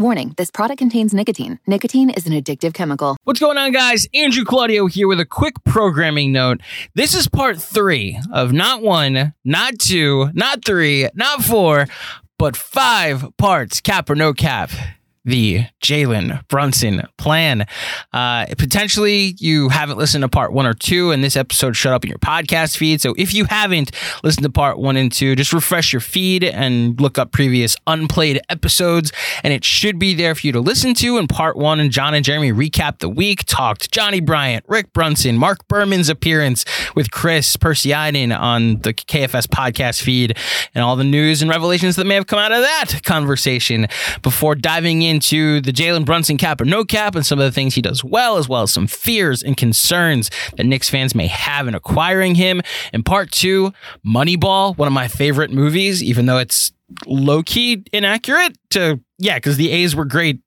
[0.00, 1.58] Warning this product contains nicotine.
[1.66, 3.16] Nicotine is an addictive chemical.
[3.24, 4.06] What's going on, guys?
[4.14, 6.60] Andrew Claudio here with a quick programming note.
[6.94, 11.88] This is part three of not one, not two, not three, not four,
[12.38, 14.70] but five parts, cap or no cap.
[15.28, 17.66] The Jalen Brunson plan.
[18.14, 22.02] Uh, potentially, you haven't listened to part one or two, and this episode showed up
[22.02, 23.02] in your podcast feed.
[23.02, 23.90] So, if you haven't
[24.24, 28.40] listened to part one and two, just refresh your feed and look up previous unplayed
[28.48, 29.12] episodes,
[29.44, 31.18] and it should be there for you to listen to.
[31.18, 35.36] In part one, and John and Jeremy recap the week, talked Johnny Bryant, Rick Brunson,
[35.36, 36.64] Mark Berman's appearance
[36.94, 40.38] with Chris Persianen on the KFS podcast feed,
[40.74, 43.88] and all the news and revelations that may have come out of that conversation
[44.22, 47.74] before diving into the Jalen Brunson cap or no cap and some of the things
[47.74, 51.66] he does well, as well as some fears and concerns that Knicks fans may have
[51.66, 52.60] in acquiring him.
[52.92, 53.72] In part two,
[54.06, 56.72] Moneyball, one of my favorite movies, even though it's
[57.04, 60.40] low key inaccurate to, yeah, because the A's were great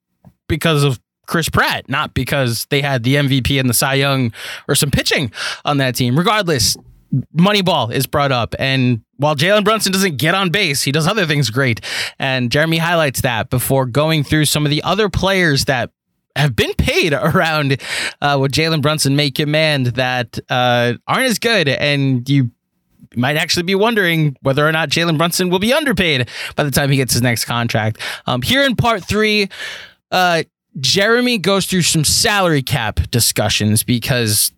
[0.48, 4.32] because of Chris Pratt, not because they had the MVP and the Cy Young
[4.68, 5.30] or some pitching
[5.66, 6.18] on that team.
[6.18, 6.78] Regardless,
[7.36, 11.26] Moneyball is brought up, and while Jalen Brunson doesn't get on base, he does other
[11.26, 11.80] things great.
[12.18, 15.90] And Jeremy highlights that before going through some of the other players that
[16.36, 17.80] have been paid around
[18.20, 22.50] uh, what Jalen Brunson may command that uh, aren't as good, and you
[23.14, 26.90] might actually be wondering whether or not Jalen Brunson will be underpaid by the time
[26.90, 27.98] he gets his next contract.
[28.26, 29.48] Um, here in part three,
[30.10, 30.44] uh,
[30.80, 34.52] Jeremy goes through some salary cap discussions because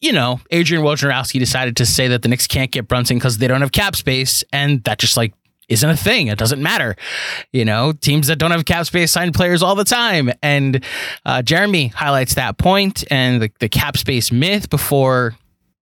[0.00, 3.48] you know, Adrian Wojnarowski decided to say that the Knicks can't get Brunson because they
[3.48, 5.34] don't have cap space, and that just like
[5.68, 6.28] isn't a thing.
[6.28, 6.96] It doesn't matter.
[7.52, 10.30] You know, teams that don't have cap space sign players all the time.
[10.42, 10.84] And
[11.24, 15.34] uh, Jeremy highlights that point and the, the cap space myth before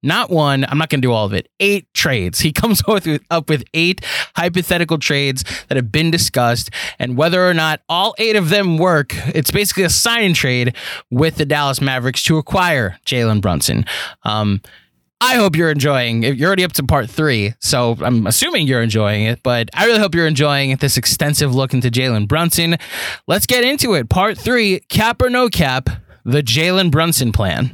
[0.03, 2.41] not one, I'm not going to do all of it, eight trades.
[2.41, 2.83] He comes
[3.31, 4.05] up with eight
[4.37, 6.71] hypothetical trades that have been discussed.
[6.99, 10.75] And whether or not all eight of them work, it's basically a sign and trade
[11.11, 13.85] with the Dallas Mavericks to acquire Jalen Brunson.
[14.25, 14.61] Um,
[15.21, 16.25] I hope you're enjoying.
[16.25, 19.41] You're already up to part three, so I'm assuming you're enjoying it.
[19.45, 22.77] But I really hope you're enjoying this extensive look into Jalen Brunson.
[23.29, 24.09] Let's get into it.
[24.09, 25.89] Part three: cap or no cap,
[26.25, 27.71] the Jalen Brunson plan.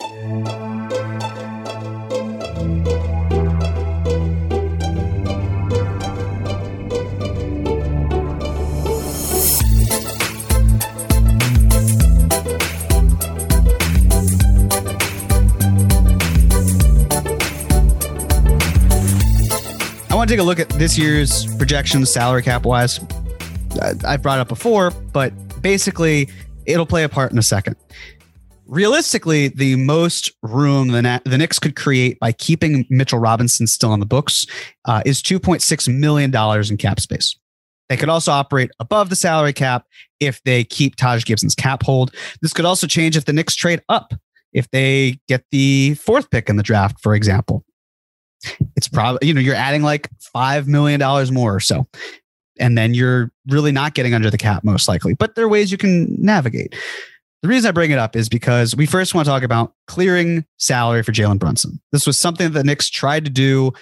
[20.28, 23.00] To take a look at this year's projections, salary cap wise.
[24.04, 25.32] I've brought it up before, but
[25.62, 26.28] basically,
[26.66, 27.76] it'll play a part in a second.
[28.66, 34.00] Realistically, the most room the, the Knicks could create by keeping Mitchell Robinson still on
[34.00, 34.44] the books
[34.84, 36.30] uh, is $2.6 million
[36.70, 37.34] in cap space.
[37.88, 39.86] They could also operate above the salary cap
[40.20, 42.14] if they keep Taj Gibson's cap hold.
[42.42, 44.12] This could also change if the Knicks trade up,
[44.52, 47.64] if they get the fourth pick in the draft, for example
[48.76, 51.87] it's probably you know you're adding like five million dollars more or so
[52.61, 55.73] and then you're really not getting under the cap most likely but there are ways
[55.73, 56.75] you can navigate
[57.43, 60.44] the reason i bring it up is because we first want to talk about clearing
[60.56, 63.73] salary for jalen brunson this was something that the knicks tried to do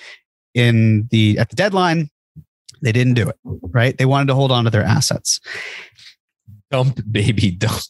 [0.57, 2.11] in the at the deadline.
[2.83, 3.97] They didn't do it, right?
[3.97, 5.41] They wanted to hold on to their assets.
[6.71, 7.83] Dump baby dump.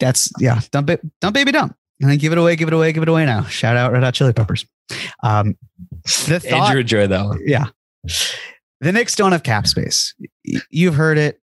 [0.00, 1.74] That's yeah, dump it, dump baby dump.
[2.00, 3.44] And then give it away, give it away, give it away now.
[3.44, 4.64] Shout out Red Hot Chili Peppers.
[5.22, 5.56] Um,
[6.26, 7.40] the thought, Andrew enjoyed that one.
[7.44, 7.66] yeah.
[8.80, 10.14] The Knicks don't have cap space.
[10.70, 11.40] You've heard it.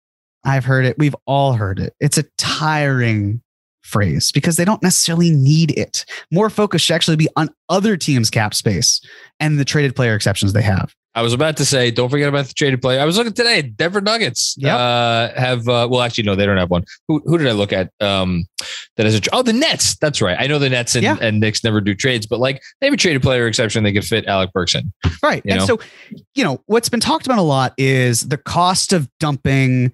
[0.44, 0.98] I've heard it.
[0.98, 1.94] We've all heard it.
[2.00, 3.42] It's a tiring
[3.83, 6.06] phrase because they don't necessarily need it.
[6.31, 9.01] More focus should actually be on other teams' cap space
[9.39, 10.94] and the traded player exceptions they have.
[11.13, 13.01] I was about to say, don't forget about the traded player.
[13.01, 13.61] I was looking today.
[13.61, 14.77] Denver Nuggets Yep.
[14.77, 16.85] uh, have uh, well, actually, no, they don't have one.
[17.07, 17.91] Who, who did I look at?
[17.99, 18.45] Um,
[18.95, 19.97] that is a oh, the Nets.
[19.97, 20.37] That's right.
[20.39, 21.17] I know the Nets and, Yeah.
[21.21, 23.83] and Knicks never do trades, but like they have a traded player exception.
[23.83, 24.91] They could fit Alec Burks in.
[25.21, 25.43] Right.
[25.45, 25.65] And know?
[25.65, 25.79] so,
[26.33, 29.91] you know, what's been talked about a lot is the cost of dumping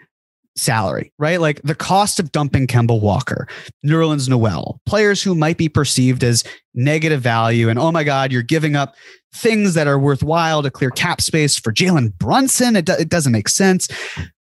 [0.55, 1.39] salary, right?
[1.39, 3.47] Like the cost of dumping Kemba Walker,
[3.85, 6.43] Nerlens Noel, players who might be perceived as
[6.73, 7.69] negative value.
[7.69, 8.95] And oh my God, you're giving up
[9.33, 12.75] things that are worthwhile to clear cap space for Jalen Brunson.
[12.75, 13.87] It, do- it doesn't make sense.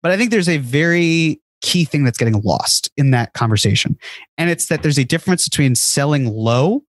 [0.01, 3.97] But I think there's a very key thing that's getting lost in that conversation.
[4.37, 6.83] And it's that there's a difference between selling low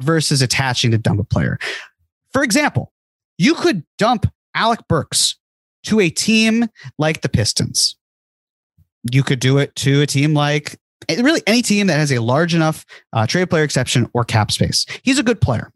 [0.00, 1.58] versus attaching to dump a player.
[2.32, 2.92] For example,
[3.38, 5.36] you could dump Alec Burks
[5.84, 6.66] to a team
[6.98, 7.96] like the Pistons.
[9.10, 10.78] You could do it to a team like
[11.08, 14.52] eh, really any team that has a large enough uh, trade player exception or cap
[14.52, 14.86] space.
[15.02, 15.72] He's a good player.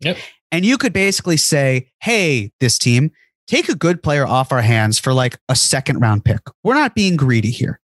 [0.00, 0.18] Yep.
[0.50, 3.10] And you could basically say, hey, this team,
[3.46, 6.40] take a good player off our hands for like a second round pick.
[6.64, 7.80] We're not being greedy here.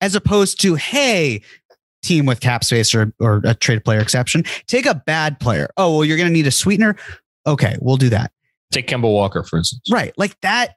[0.00, 1.42] As opposed to, hey,
[2.02, 5.68] team with cap space or, or a trade player exception, take a bad player.
[5.76, 6.96] Oh, well, you're going to need a sweetener.
[7.46, 8.32] Okay, we'll do that.
[8.70, 9.82] Take Kemba Walker, for instance.
[9.90, 10.12] Right.
[10.16, 10.76] Like that.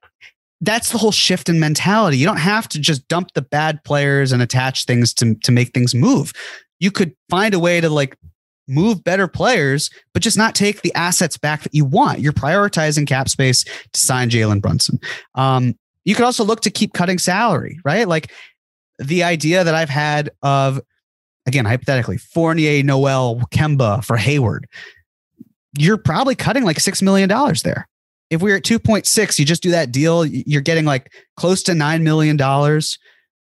[0.62, 2.18] That's the whole shift in mentality.
[2.18, 5.72] You don't have to just dump the bad players and attach things to, to make
[5.74, 6.34] things move.
[6.80, 8.18] You could find a way to like
[8.68, 12.20] move better players, but just not take the assets back that you want.
[12.20, 15.00] You're prioritizing cap space to sign Jalen Brunson.
[15.36, 18.08] Um, you could also look to keep cutting salary, right?
[18.08, 18.32] Like
[19.00, 20.80] the idea that I've had of,
[21.46, 24.68] again, hypothetically, Fournier, Noel, Kemba for Hayward.
[25.78, 27.30] You're probably cutting like $6 million
[27.64, 27.88] there
[28.30, 32.02] if we're at 2.6, you just do that deal, you're getting like close to $9
[32.02, 32.38] million.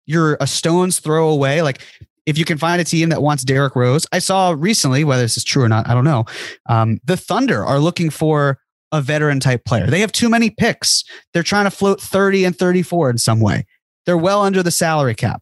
[0.05, 1.61] You're a stone's throw away.
[1.61, 1.81] Like
[2.29, 5.35] if you can find a team that wants Derrick Rose, I saw recently, whether this
[5.35, 6.25] is true or not, I don't know.
[6.67, 8.59] Um, the Thunder are looking for
[8.91, 9.87] a veteran type player.
[9.87, 11.03] They have too many picks.
[11.33, 13.65] They're trying to float 30 and 34 in some way.
[14.05, 15.41] They're well under the salary cap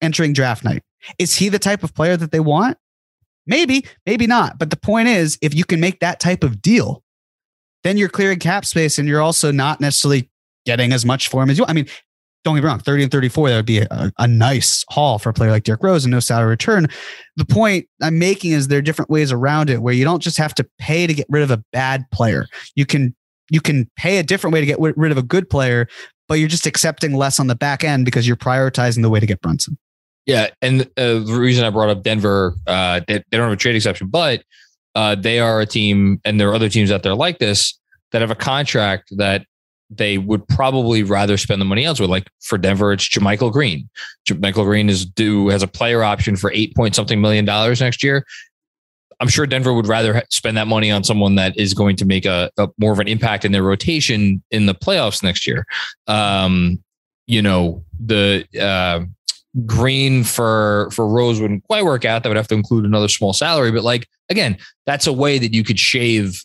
[0.00, 0.82] entering draft night.
[1.18, 2.78] Is he the type of player that they want?
[3.46, 4.58] Maybe, maybe not.
[4.58, 7.02] But the point is, if you can make that type of deal,
[7.84, 10.30] then you're clearing cap space and you're also not necessarily
[10.64, 11.64] getting as much for him as you.
[11.68, 11.86] I mean,
[12.46, 15.30] don't get me wrong, 30 and 34, that would be a, a nice haul for
[15.30, 16.86] a player like Derrick Rose and no salary return.
[17.34, 20.38] The point I'm making is there are different ways around it where you don't just
[20.38, 22.46] have to pay to get rid of a bad player.
[22.76, 23.16] You can
[23.50, 25.88] you can pay a different way to get rid of a good player,
[26.28, 29.26] but you're just accepting less on the back end because you're prioritizing the way to
[29.26, 29.76] get Brunson.
[30.24, 33.56] Yeah, and uh, the reason I brought up Denver, uh, they, they don't have a
[33.56, 34.42] trade exception, but
[34.94, 37.78] uh, they are a team, and there are other teams out there like this
[38.12, 39.46] that have a contract that
[39.90, 42.08] they would probably rather spend the money elsewhere.
[42.08, 43.88] Like for Denver, it's JaMychal Green.
[44.28, 48.02] JaMychal Green is due has a player option for eight point something million dollars next
[48.02, 48.24] year.
[49.20, 52.26] I'm sure Denver would rather spend that money on someone that is going to make
[52.26, 55.64] a, a more of an impact in their rotation in the playoffs next year.
[56.06, 56.82] Um,
[57.26, 58.46] you know the.
[58.58, 59.06] Uh,
[59.64, 62.22] Green for for Rose wouldn't quite work out.
[62.22, 63.72] That would have to include another small salary.
[63.72, 66.44] But like again, that's a way that you could shave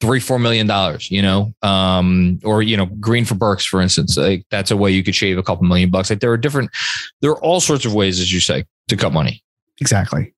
[0.00, 1.10] three four million dollars.
[1.10, 4.16] You know, um, or you know, Green for Burks, for instance.
[4.16, 6.10] Like that's a way you could shave a couple million bucks.
[6.10, 6.70] Like there are different,
[7.20, 9.42] there are all sorts of ways, as you say, to cut money.
[9.80, 10.34] Exactly.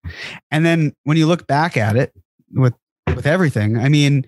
[0.50, 2.12] And then when you look back at it
[2.52, 2.74] with
[3.06, 4.26] with everything, I mean,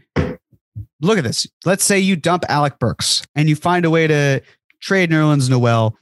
[1.01, 1.47] look at this.
[1.65, 4.43] Let's say you dump Alec Burks and you find a way to
[4.81, 5.97] trade Nerlens Noel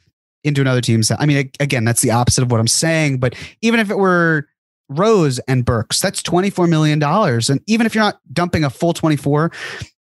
[0.44, 1.02] into another team.
[1.18, 3.18] I mean, again, that's the opposite of what I'm saying.
[3.18, 4.46] But even if it were
[4.90, 7.02] Rose and Burks, that's $24 million.
[7.02, 9.50] And even if you're not dumping a full 24,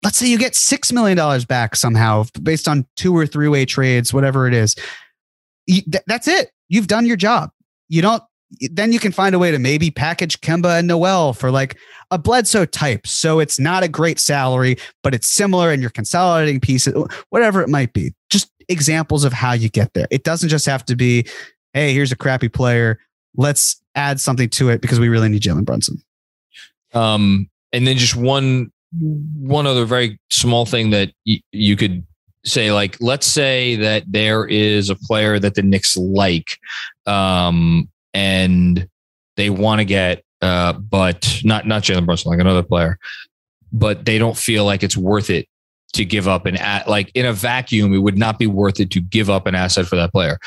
[0.04, 4.14] let's say you get $6 million back somehow based on two or three way trades,
[4.14, 4.76] whatever it is.
[6.08, 6.52] That's it.
[6.68, 7.52] You've done your job.
[7.88, 8.24] You don't,
[8.72, 11.78] then you can find a way to maybe package Kemba and Noel for like
[12.12, 13.08] a Bledsoe type.
[13.08, 16.94] So it's not a great salary, but it's similar and you're consolidating pieces,
[17.30, 18.14] whatever it might be.
[18.30, 20.08] Just examples of how you get there.
[20.12, 21.26] It doesn't just have to be,
[21.74, 23.00] hey, here's a crappy player.
[23.36, 26.02] Let's add something to it because we really need Jalen Brunson.
[26.94, 28.72] Um, and then just one
[29.40, 32.06] one other very small thing that y- you could
[32.46, 36.60] say, like, let's say that there is a player that the Knicks like,
[37.08, 38.88] um, and
[39.36, 43.00] they want to get, uh, but not not Jalen Brunson, like another player,
[43.72, 45.48] but they don't feel like it's worth it
[45.94, 48.92] to give up an at like in a vacuum, it would not be worth it
[48.92, 50.38] to give up an asset for that player.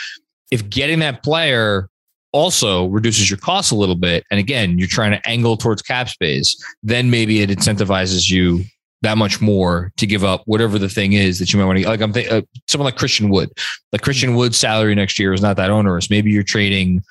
[0.50, 1.88] If getting that player
[2.33, 6.09] also reduces your costs a little bit, and again, you're trying to angle towards cap
[6.09, 8.64] space, then maybe it incentivizes you
[9.02, 11.87] that much more to give up whatever the thing is that you might want to
[11.87, 13.50] like i'm thinking uh, someone like christian wood.
[13.92, 16.11] Like christian wood's salary next year is not that onerous.
[16.11, 17.02] Maybe you're trading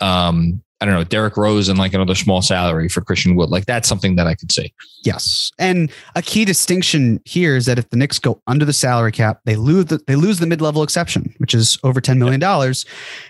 [0.00, 3.48] um I don't know, Derrick Rose and like another small salary for Christian Wood.
[3.48, 4.74] Like that's something that I could see.
[5.04, 5.50] Yes.
[5.58, 9.40] And a key distinction here is that if the Knicks go under the salary cap,
[9.44, 12.42] they lose the, they lose the mid-level exception, which is over $10 million.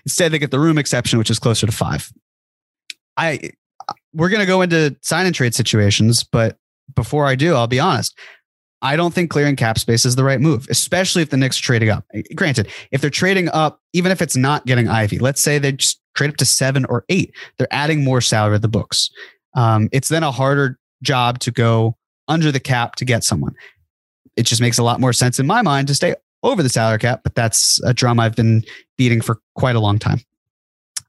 [0.04, 2.12] Instead, they get the room exception, which is closer to five.
[3.16, 3.50] I
[4.12, 6.58] we're gonna go into sign and trade situations, but
[6.94, 8.18] before I do, I'll be honest.
[8.82, 11.88] I don't think clearing cap space is the right move, especially if the Knicks trading
[11.88, 12.04] up.
[12.34, 16.00] Granted, if they're trading up, even if it's not getting Ivey, let's say they just
[16.16, 17.34] trade up to seven or eight.
[17.58, 19.10] They're adding more salary to the books.
[19.54, 21.96] Um, it's then a harder job to go
[22.28, 23.54] under the cap to get someone.
[24.36, 26.98] It just makes a lot more sense in my mind to stay over the salary
[26.98, 28.64] cap, but that's a drum I've been
[28.98, 30.20] beating for quite a long time.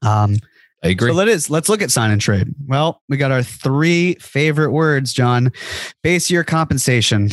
[0.02, 0.36] Um,
[0.82, 1.10] I agree.
[1.10, 2.54] So let us let's look at sign and trade.
[2.66, 5.52] Well, we got our three favorite words, John.
[6.02, 7.30] Base year compensation.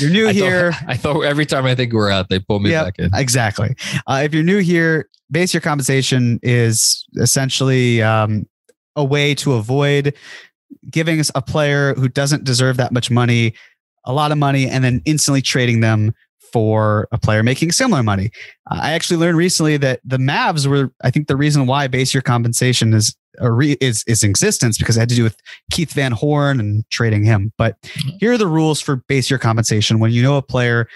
[0.00, 0.72] You're new I here.
[0.72, 3.10] Thought, I thought every time I think we're out, they pull me Yep, back in.
[3.14, 3.74] Exactly.
[4.06, 8.46] Uh, if you're new here, base year compensation is essentially um,
[8.96, 10.14] a way to avoid
[10.90, 13.54] giving us a player who doesn't deserve that much money
[14.04, 16.12] a lot of money and then instantly trading them
[16.52, 18.30] for a player making similar money.
[18.70, 22.14] Uh, I actually learned recently that the Mavs were, I think, the reason why base
[22.14, 25.36] year compensation is a re- is is existence because it had to do with
[25.70, 27.52] Keith Van Horn and trading him.
[27.56, 27.76] But
[28.20, 30.88] here are the rules for base year compensation when you know a player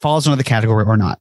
[0.00, 1.18] falls under the category or not.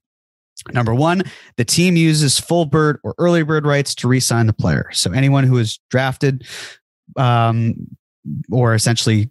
[0.71, 1.23] Number one,
[1.57, 4.89] the team uses full bird or early bird rights to re-sign the player.
[4.93, 6.45] So anyone who is drafted
[7.17, 7.75] um,
[8.49, 9.29] or essentially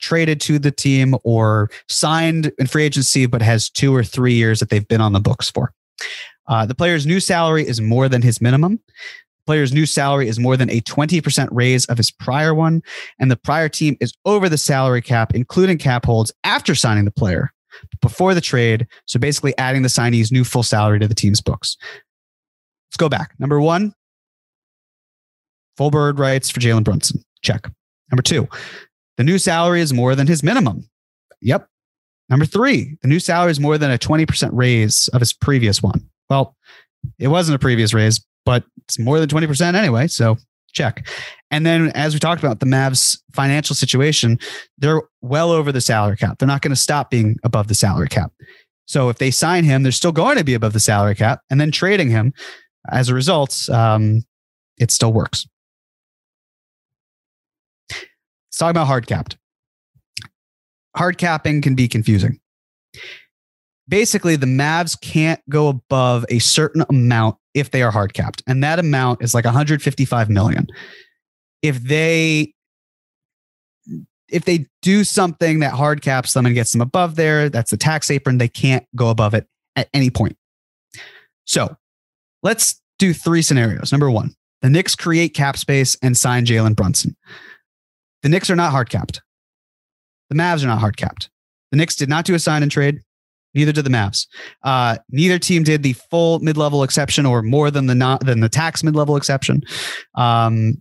[0.00, 4.60] traded to the team or signed in free agency, but has two or three years
[4.60, 5.72] that they've been on the books for.
[6.48, 8.80] Uh, the player's new salary is more than his minimum.
[8.86, 12.82] The player's new salary is more than a 20% raise of his prior one.
[13.18, 17.10] And the prior team is over the salary cap, including cap holds after signing the
[17.10, 17.52] player
[18.00, 18.86] before the trade.
[19.06, 21.76] So basically adding the signee's new full salary to the team's books.
[22.88, 23.34] Let's go back.
[23.38, 23.94] Number one,
[25.76, 27.22] full bird rights for Jalen Brunson.
[27.42, 27.70] Check.
[28.10, 28.46] Number two,
[29.16, 30.88] the new salary is more than his minimum.
[31.40, 31.68] Yep.
[32.28, 36.08] Number three, the new salary is more than a 20% raise of his previous one.
[36.30, 36.56] Well,
[37.18, 40.06] it wasn't a previous raise, but it's more than 20% anyway.
[40.06, 40.38] So
[40.72, 41.06] check.
[41.50, 44.38] And then, as we talked about, the Mavs' financial situation,
[44.78, 46.38] they're well over the salary cap.
[46.38, 48.32] They're not going to stop being above the salary cap.
[48.86, 51.40] So if they sign him, they're still going to be above the salary cap.
[51.50, 52.32] And then trading him
[52.90, 54.22] as a result, um,
[54.78, 55.46] it still works.
[58.52, 59.38] Let's talk about hard capped.
[60.94, 62.38] Hard capping can be confusing.
[63.88, 68.62] Basically, the Mavs can't go above a certain amount if they are hard capped, and
[68.62, 70.66] that amount is like 155 million.
[71.62, 72.52] If they
[74.28, 77.76] if they do something that hard caps them and gets them above there, that's the
[77.78, 78.36] tax apron.
[78.36, 80.36] They can't go above it at any point.
[81.44, 81.74] So
[82.42, 83.92] let's do three scenarios.
[83.92, 87.16] Number one, the Knicks create cap space and sign Jalen Brunson.
[88.22, 89.20] The Knicks are not hard capped.
[90.30, 91.30] The Mavs are not hard capped.
[91.70, 93.00] The Knicks did not do a sign and trade.
[93.54, 94.26] Neither did the Mavs.
[94.62, 98.40] Uh, neither team did the full mid level exception or more than the not than
[98.40, 99.62] the tax mid level exception.
[100.14, 100.80] Um,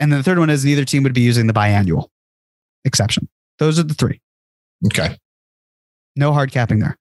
[0.00, 2.08] and then the third one is neither team would be using the biannual
[2.84, 3.28] exception.
[3.58, 4.20] Those are the three.
[4.86, 5.18] Okay.
[6.14, 6.96] No hard capping there.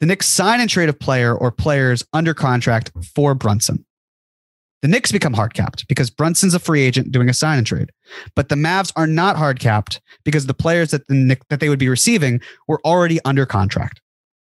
[0.00, 3.84] The Knicks sign and trade a player or players under contract for Brunson.
[4.82, 7.90] The Knicks become hard capped because Brunson's a free agent doing a sign and trade.
[8.34, 11.68] But the Mavs are not hard capped because the players that the Knick, that they
[11.68, 14.00] would be receiving were already under contract,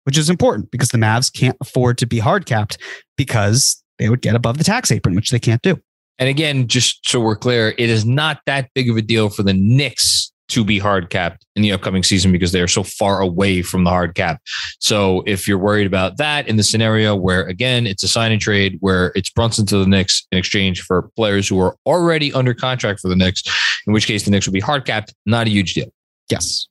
[0.04, 2.78] which is important because the Mavs can't afford to be hard capped
[3.16, 5.80] because they would get above the tax apron, which they can't do.
[6.20, 9.42] And again, just so we're clear, it is not that big of a deal for
[9.42, 13.20] the Knicks to be hard capped in the upcoming season because they are so far
[13.20, 14.40] away from the hard cap.
[14.78, 18.40] So if you're worried about that in the scenario where again it's a sign and
[18.40, 22.54] trade where it's Brunson to the Knicks in exchange for players who are already under
[22.54, 23.42] contract for the Knicks,
[23.86, 25.92] in which case the Knicks would be hard capped, not a huge deal.
[26.30, 26.66] Yes.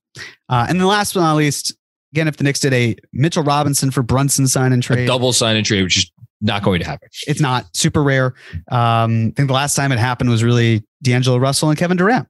[0.49, 1.75] Uh, and the last but not least,
[2.13, 5.33] again, if the Knicks did a Mitchell Robinson for Brunson sign and A trade, double
[5.33, 7.09] sign and trade, which is not going to happen.
[7.27, 8.33] it's not super rare.
[8.71, 12.27] Um, I think the last time it happened was really D'Angelo Russell and Kevin Durant.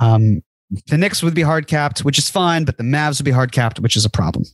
[0.00, 0.42] Um,
[0.86, 3.52] the Knicks would be hard capped, which is fine, but the Mavs would be hard
[3.52, 4.44] capped, which is a problem.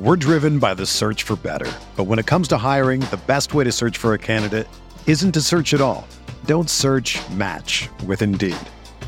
[0.00, 1.70] We're driven by the search for better.
[1.96, 4.66] But when it comes to hiring, the best way to search for a candidate
[5.06, 6.08] isn't to search at all.
[6.46, 8.56] Don't search match with Indeed.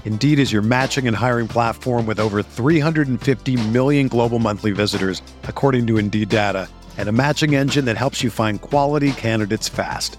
[0.05, 5.89] Indeed is your matching and hiring platform with over 350 million global monthly visitors, according
[5.89, 10.19] to Indeed data, and a matching engine that helps you find quality candidates fast.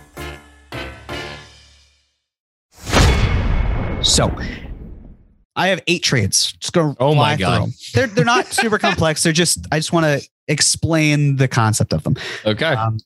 [4.21, 4.39] So
[5.55, 6.53] I have eight trades.
[6.53, 6.95] Just go.
[6.99, 7.63] Oh my God.
[7.63, 7.73] them.
[7.93, 9.23] They're they're not super complex.
[9.23, 12.15] They're just I just want to explain the concept of them.
[12.45, 12.65] Okay.
[12.65, 12.99] Um,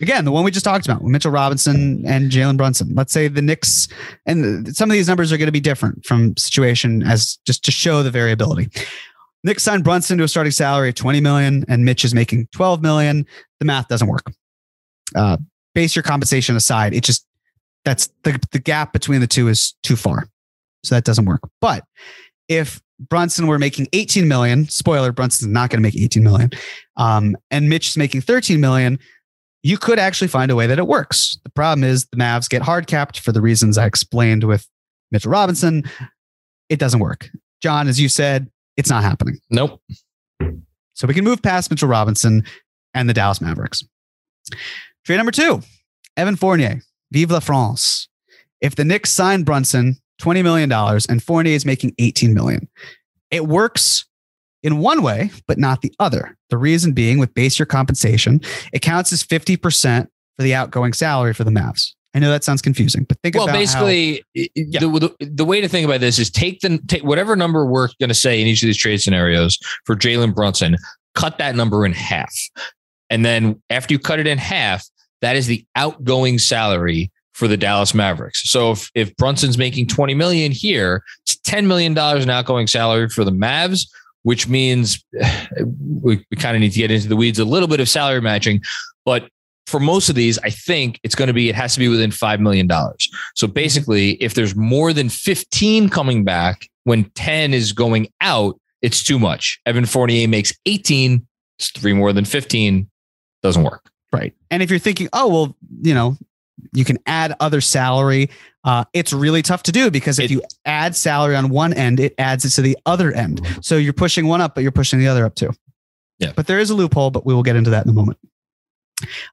[0.00, 2.94] again, the one we just talked about, Mitchell Robinson and Jalen Brunson.
[2.94, 3.88] Let's say the Knicks,
[4.26, 7.70] and some of these numbers are going to be different from situation as just to
[7.70, 8.68] show the variability.
[9.44, 12.82] Knicks signed Brunson to a starting salary of 20 million, and Mitch is making 12
[12.82, 13.24] million.
[13.60, 14.24] The math doesn't work.
[15.14, 15.38] Uh,
[15.74, 17.24] base year compensation aside, it just
[17.84, 20.28] that's the the gap between the two is too far,
[20.82, 21.40] so that doesn't work.
[21.60, 21.84] But
[22.48, 26.50] if Brunson were making 18 million, spoiler, Brunson's not going to make 18 million,
[26.96, 28.98] um, and Mitch is making 13 million,
[29.62, 31.38] you could actually find a way that it works.
[31.44, 34.66] The problem is the Mavs get hard capped for the reasons I explained with
[35.10, 35.84] Mitchell Robinson.
[36.68, 37.28] It doesn't work.
[37.60, 39.38] John, as you said, it's not happening.
[39.50, 39.82] nope.
[40.94, 42.42] So we can move past Mitchell Robinson
[42.92, 43.84] and the Dallas Mavericks.
[45.04, 45.62] Trade number two,
[46.16, 46.80] Evan Fournier,
[47.12, 48.08] Vive la France.
[48.60, 50.70] If the Knicks sign Brunson, $20 million
[51.08, 52.68] and Fournier is making 18 million,
[53.30, 54.04] it works
[54.62, 56.36] in one way, but not the other.
[56.50, 58.40] The reason being with base year compensation,
[58.72, 61.92] it counts as 50% for the outgoing salary for the Mavs.
[62.14, 65.14] I know that sounds confusing, but think Well, about how- Well, basically, i- i- the,
[65.20, 68.08] the the way to think about this is take the take whatever number we're going
[68.08, 70.76] to say in each of these trade scenarios for Jalen Brunson,
[71.14, 72.34] cut that number in half,
[73.10, 74.84] and then after you cut it in half,
[75.20, 78.50] that is the outgoing salary for the Dallas Mavericks.
[78.50, 83.08] So if if Brunson's making twenty million here, it's ten million dollars in outgoing salary
[83.08, 83.88] for the Mavs.
[84.24, 85.02] Which means
[86.02, 88.20] we, we kind of need to get into the weeds a little bit of salary
[88.20, 88.60] matching,
[89.04, 89.28] but
[89.68, 92.10] for most of these, I think it's going to be, it has to be within
[92.10, 92.68] $5 million.
[93.34, 99.04] So basically, if there's more than 15 coming back when 10 is going out, it's
[99.04, 99.60] too much.
[99.66, 101.26] Evan Fournier makes 18,
[101.58, 102.88] it's three more than 15,
[103.42, 103.90] doesn't work.
[104.10, 104.34] Right.
[104.50, 106.16] And if you're thinking, oh, well, you know,
[106.74, 108.30] you can add other salary,
[108.64, 112.00] uh, it's really tough to do because if It- you add salary on one end,
[112.00, 113.40] it adds it to the other end.
[113.62, 115.50] So you're pushing one up, but you're pushing the other up too.
[116.18, 116.32] Yeah.
[116.34, 118.18] But there is a loophole, but we will get into that in a moment.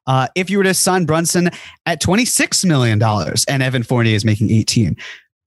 [0.06, 1.50] Uh, if you were to sign Brunson
[1.86, 3.02] at $26 million
[3.48, 4.96] and Evan Fournier is making 18,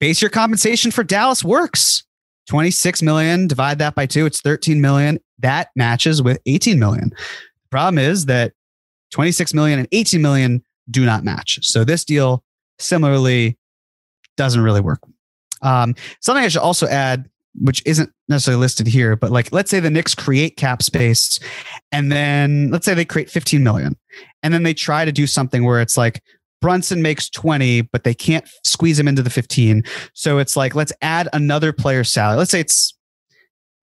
[0.02, 2.04] base year compensation for Dallas works.
[2.50, 5.20] 26 million, divide that by two, it's 13 million.
[5.38, 7.14] That matches with 18 million.
[7.70, 8.54] Problem is that
[9.12, 11.60] 26 million and 18 million do not match.
[11.62, 12.44] So this deal
[12.80, 13.58] similarly
[14.38, 15.02] doesn't really work.
[15.62, 19.80] Um, something I should also add, which isn't necessarily listed here, but like let's say
[19.80, 21.40] the Knicks create cap space
[21.92, 23.98] and then let's say they create 15 million
[24.44, 26.22] and then they try to do something where it's like
[26.62, 29.84] Brunson makes 20, but they can't squeeze him into the 15.
[30.14, 32.38] So it's like, let's add another player's salary.
[32.38, 32.98] Let's say it's,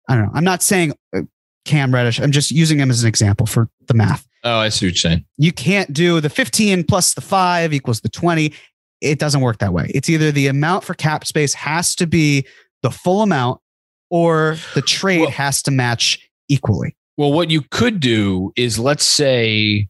[0.07, 0.31] I don't know.
[0.33, 1.21] I'm not saying uh,
[1.65, 2.19] Cam Reddish.
[2.19, 4.27] I'm just using him as an example for the math.
[4.43, 5.25] Oh, I see what you're saying.
[5.37, 8.53] You can't do the 15 plus the five equals the 20.
[9.01, 9.91] It doesn't work that way.
[9.93, 12.45] It's either the amount for cap space has to be
[12.81, 13.61] the full amount
[14.09, 16.95] or the trade Well- has to match equally.
[17.17, 19.87] Well, what you could do is let's say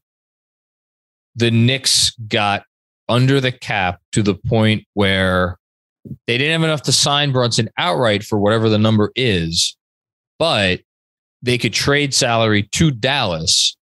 [1.35, 2.63] the Knicks got
[3.07, 5.57] under the cap to the point where
[6.27, 9.77] they didn't have enough to sign Brunson outright for whatever the number is,
[10.39, 10.81] but
[11.41, 13.77] they could trade salary to Dallas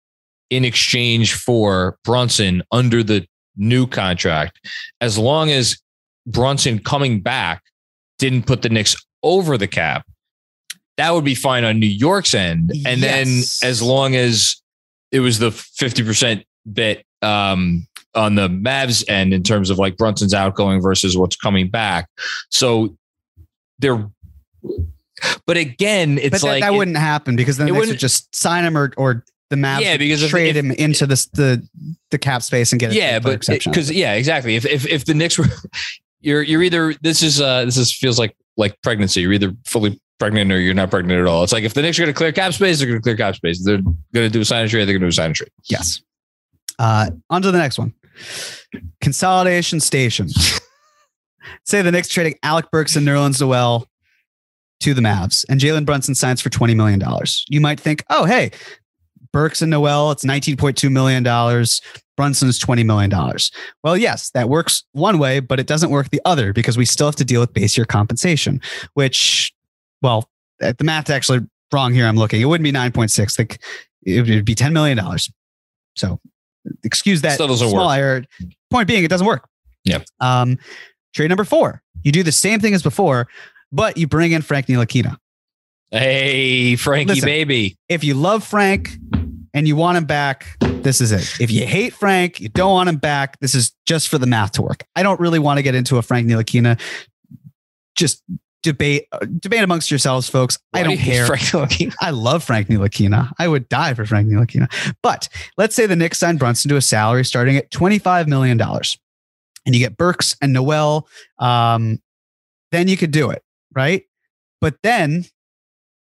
[0.49, 4.59] in exchange for Brunson under the new contract,
[5.01, 5.77] as long as
[6.25, 7.63] Brunson coming back
[8.17, 10.05] didn't put the Knicks over the cap.
[10.97, 12.71] That would be fine on New York's end.
[12.85, 13.59] And Yes.
[13.59, 14.61] then as long as
[15.11, 20.33] it was the 50% bit um, on the Mavs end in terms of like Brunson's
[20.33, 22.09] outgoing versus what's coming back.
[22.49, 22.97] So
[23.79, 24.09] they're,
[25.45, 28.65] but again, it's but that, like that wouldn't happen because then they would just sign
[28.65, 31.67] him or, or the Mavs Yeah, because trade if- him into this, the
[32.11, 33.71] the cap space and get a yeah, but exception.
[33.71, 34.55] because yeah, exactly.
[34.55, 35.45] If if if the Knicks were,
[36.21, 39.21] you're you're either this is uh this is feels like like pregnancy.
[39.21, 41.43] You're either fully pregnant or you're not pregnant at all.
[41.43, 43.15] It's like if the Knicks are going to clear cap space, they're going to clear
[43.15, 43.63] cap space.
[43.63, 44.85] They're going to do a sign and trade.
[44.85, 45.51] They're going to do a sign and trade.
[45.69, 46.01] Yes.
[46.77, 47.93] Uh, on to the next one.
[49.01, 50.27] Consolidation station.
[51.65, 53.87] Say the Knicks trading Alec Burks and Nerlens Noel
[54.81, 57.01] to the Mavs, and Jalen Brunson signs for $20 million.
[57.49, 58.51] You might think, oh, hey,
[59.31, 61.23] Burks and Noel, it's $19.2 million.
[62.17, 63.11] Brunson's $20 million.
[63.83, 67.07] Well, yes, that works one way, but it doesn't work the other because we still
[67.07, 68.59] have to deal with base year compensation,
[68.93, 69.53] which,
[70.01, 70.29] well,
[70.61, 71.39] uh, the math actually
[71.71, 72.05] wrong here.
[72.07, 72.41] I'm looking.
[72.41, 73.39] It wouldn't be 9.6.
[73.39, 73.61] Like
[74.03, 74.99] it would be $10 million.
[75.95, 76.19] So
[76.83, 77.97] excuse that Still doesn't small work.
[77.97, 78.23] error.
[78.69, 79.47] Point being, it doesn't work.
[79.85, 79.99] Yeah.
[80.19, 80.57] Um,
[81.13, 81.81] trade number four.
[82.03, 83.27] You do the same thing as before,
[83.71, 85.17] but you bring in Frank Ntilikina.
[85.91, 87.25] Hey, Frankie, Listen.
[87.25, 87.77] baby.
[87.87, 88.97] If you love Frank
[89.53, 91.41] and you want him back, this is it.
[91.41, 93.39] If you hate Frank, you don't want him back.
[93.39, 94.85] This is just for the math to work.
[94.95, 96.79] I don't really want to get into a Frank Ntilikina.
[97.95, 98.23] Just
[98.61, 100.59] debate uh, debate amongst yourselves, folks.
[100.73, 101.37] I Why do don't hate care.
[101.37, 101.93] Frank?
[102.01, 103.31] I love Frank Ntilikina.
[103.39, 104.93] I would die for Frank Ntilikina.
[105.01, 108.59] But let's say the Knicks sign Brunson to a salary starting at $25 million
[109.69, 111.07] and you get Burks and Noel.
[111.37, 112.01] Um,
[112.71, 114.03] then you could do it, right?
[114.61, 115.25] But then,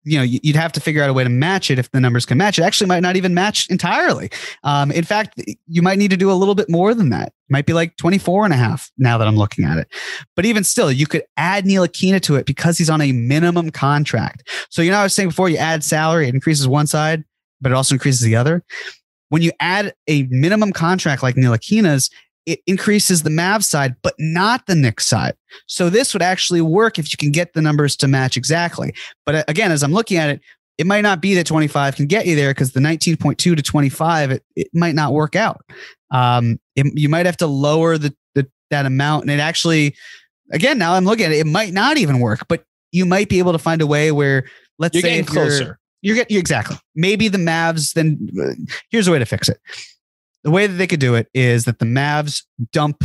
[0.08, 2.00] you know, you- you'd have to figure out a way to match it if the
[2.00, 2.58] numbers can match.
[2.58, 4.30] It actually might not even match entirely.
[4.64, 7.28] Um, in fact, you might need to do a little bit more than that.
[7.28, 9.88] It might be like 24 and a half now that I'm looking at it.
[10.34, 14.48] But even still, you could add Ntilikina to it because he's on a minimum contract.
[14.70, 17.24] So, you know, I was saying before you add salary, it increases one side,
[17.60, 18.64] but it also increases the other.
[19.30, 22.10] When you add a minimum contract like Ntilikina's,
[22.48, 25.34] it increases the Mavs side, but not the Knicks side.
[25.66, 28.94] So this would actually work if you can get the numbers to match exactly.
[29.26, 30.40] But uh, again, as I'm looking at it,
[30.78, 34.30] it might not be that 25 can get you there because the 19.2 to 25,
[34.30, 35.60] it, it might not work out.
[36.10, 39.94] Um, it, you might have to lower the, the that amount, and it actually,
[40.52, 42.46] again, now I'm looking at it, it might not even work.
[42.48, 44.44] But you might be able to find a way where,
[44.78, 45.78] let's You're say, if you're- closer.
[46.00, 46.78] you're getting exactly.
[46.94, 47.92] Maybe the Mavs.
[47.92, 48.52] Then uh,
[48.90, 49.58] here's a way to fix it.
[50.48, 53.04] The way that they could do it is that the Mavs dump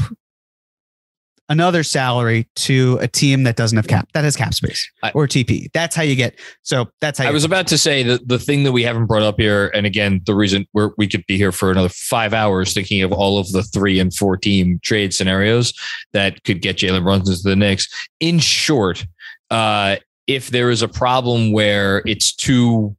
[1.49, 5.69] another salary to a team that doesn't have cap that has cap space or TP.
[5.73, 6.39] That's how you get.
[6.61, 9.23] So that's how I was about to say that the thing that we haven't brought
[9.23, 12.73] up here, and again, the reason we're, we could be here for another five hours
[12.73, 15.73] thinking of all of the three and four team trade scenarios
[16.13, 17.89] that could get Jalen Brunson to the Knicks.
[18.21, 19.05] In short,
[19.51, 22.95] uh, if there is a problem where it's too,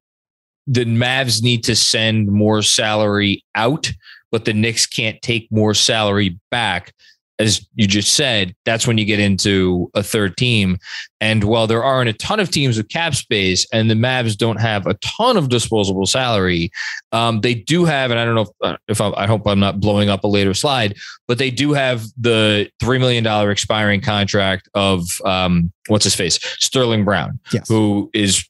[0.67, 3.91] the Mavs need to send more salary out,
[4.35, 6.93] but the Knicks can't take more salary back.
[7.39, 10.77] As you just said, that's when you get into a third team.
[11.21, 14.61] And while there aren't a ton of teams with cap space and the Mavs don't
[14.61, 16.73] have a ton of disposable salary,
[17.13, 19.61] um, they do have, and I don't know if, uh, if I, I hope I'm
[19.61, 20.97] not blowing up a later slide,
[21.29, 26.41] but they do have the $3 million expiring contract of um, what's his face?
[26.59, 27.69] Sterling Brown, Yes.
[27.69, 28.45] who is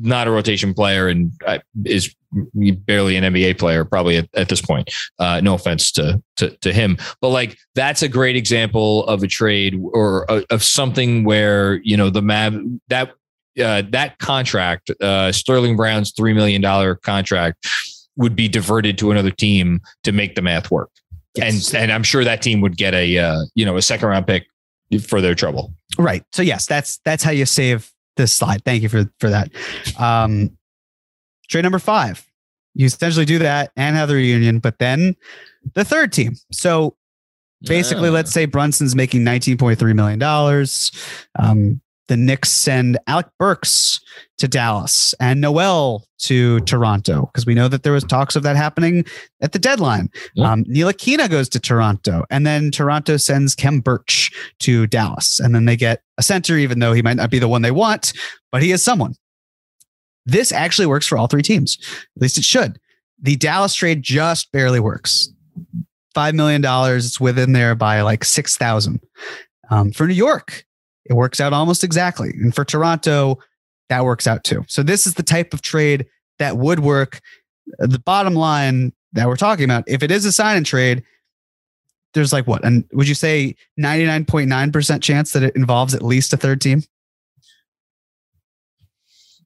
[0.00, 2.14] not a rotation player and uh, is
[2.54, 4.92] barely an NBA player, probably at, at this point.
[5.18, 9.26] Uh, no offense to, to to him, but like that's a great example of a
[9.26, 12.54] trade or uh, of something where you know the Mav
[12.88, 13.12] that
[13.62, 17.66] uh, that contract, uh, Sterling Brown's three million dollar contract,
[18.16, 20.90] would be diverted to another team to make the math work.
[21.34, 21.72] Yes.
[21.72, 24.26] And and I'm sure that team would get a uh, you know a second round
[24.26, 24.46] pick
[25.06, 25.72] for their trouble.
[25.98, 26.24] Right.
[26.32, 28.62] So yes, that's that's how you save this slide.
[28.64, 29.50] Thank you for for that.
[29.98, 30.56] Um,
[31.48, 32.26] trade number five.
[32.74, 35.16] You essentially do that and have the reunion, but then
[35.74, 36.34] the third team.
[36.52, 36.94] So
[37.62, 38.12] basically, Ah.
[38.12, 40.92] let's say Brunson's making nineteen point three million dollars.
[41.38, 44.00] Um, the Knicks send Alec Burks
[44.38, 48.56] to Dallas and Noel to Toronto because we know that there was talks of that
[48.56, 49.04] happening
[49.40, 50.10] at the deadline.
[50.34, 50.50] Yeah.
[50.50, 55.66] Um, Ntilikina goes to Toronto, and then Toronto sends Khem Birch to Dallas, and then
[55.66, 58.12] they get a center, even though he might not be the one they want,
[58.50, 59.14] but he is someone.
[60.26, 61.78] This actually works for all three teams.
[62.16, 62.78] At least it should.
[63.20, 65.28] The Dallas trade just barely works.
[66.14, 67.06] Five million dollars.
[67.06, 69.00] It's within there by like six thousand.
[69.70, 70.64] Um, for New York,
[71.08, 73.38] it works out almost exactly, and for Toronto,
[73.88, 74.64] that works out too.
[74.68, 76.06] So this is the type of trade
[76.38, 77.20] that would work.
[77.78, 81.02] The bottom line that we're talking about, if it is a sign and trade,
[82.14, 82.64] there's like what?
[82.64, 86.82] And would you say 99.9% chance that it involves at least a third team?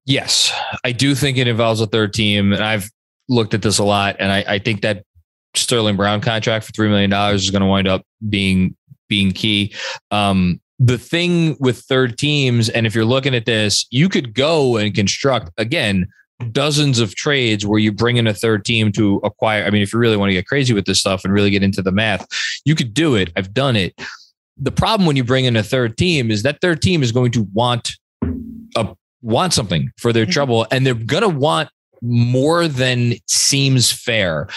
[0.05, 0.53] Yes,
[0.85, 2.90] I do think it involves a third team, and I've
[3.29, 5.05] looked at this a lot, and I, I think that
[5.55, 8.75] Sterling Brown contract for three million dollars is going to wind up being
[9.09, 9.75] being key.
[10.11, 14.76] Um, the thing with third teams, and if you're looking at this, you could go
[14.76, 16.08] and construct again
[16.50, 19.64] dozens of trades where you bring in a third team to acquire.
[19.64, 21.62] I mean, if you really want to get crazy with this stuff and really get
[21.62, 22.26] into the math,
[22.64, 23.30] you could do it.
[23.36, 23.94] I've done it.
[24.56, 27.30] The problem when you bring in a third team is that third team is going
[27.32, 27.92] to want
[28.74, 28.88] a
[29.22, 31.68] want something for their trouble and they're going to want
[32.02, 34.48] more than seems fair.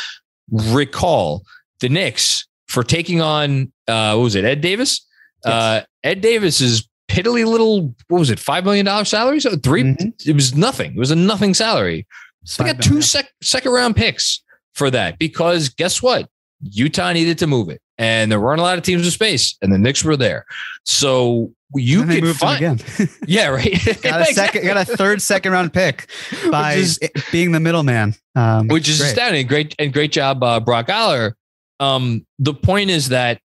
[0.50, 1.44] Recall
[1.82, 5.06] the Knicks for taking on uh what was it, Ed Davis?
[5.46, 9.40] Uh Ed Davis is piddly little what was it, five million dollar salary?
[9.40, 10.28] So 3 Mhm.
[10.28, 10.92] it was nothing.
[10.94, 12.06] It was a nothing salary.
[12.44, 16.28] So they got two sec- second round picks for that because guess what?
[16.62, 17.82] Utah needed to move it.
[17.98, 20.46] And there weren't a lot of teams with space, and the Knicks were there.
[20.84, 23.10] So you And could find, again.
[23.26, 23.72] yeah, right.
[24.02, 26.08] got a second, got a third second round pick
[26.52, 27.00] by is-
[27.32, 29.10] being the middleman, um, which is great.
[29.10, 29.48] astounding.
[29.48, 31.36] Great and great job, uh, Brock Aller.
[31.80, 33.40] Um, the point is that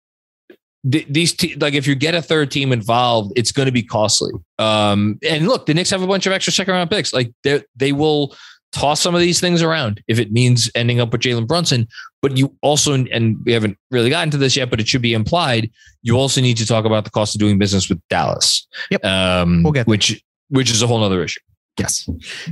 [0.90, 3.82] th- these te- like if you get a third team involved, it's going to be
[3.82, 4.32] costly.
[4.58, 7.12] Um, and look, the Knicks have a bunch of extra second round picks.
[7.12, 8.34] Like they they will
[8.72, 11.88] toss some of these things around if it means ending up with Jalen Brunson.
[12.22, 15.14] But you also, and we haven't really gotten to this yet, but it should be
[15.14, 15.70] implied.
[16.02, 18.66] You also need to talk about the cost of doing business with Dallas.
[18.90, 19.04] Yep.
[19.04, 19.90] Um, We'll get there.
[19.90, 21.40] which which is a whole other issue.
[21.78, 22.08] Yes.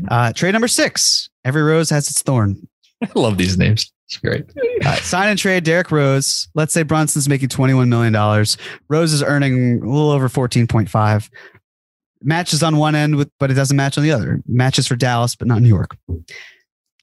[0.08, 1.28] Uh, trade number six.
[1.44, 2.66] Every rose has its thorn.
[3.02, 3.92] I love these names.
[4.08, 4.50] It's great.
[5.02, 6.48] Sign and trade Derrick Rose.
[6.54, 8.14] Let's say Brunson's making $21 million.
[8.88, 11.28] Rose is earning a little over 14.5.
[12.22, 14.42] Matches on one end with, but it doesn't match on the other.
[14.46, 15.94] Matches for Dallas, but not New York.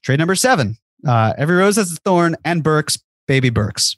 [0.02, 0.76] Trade number seven.
[1.06, 3.96] Uh, every rose has a thorn and Burks, baby Burks.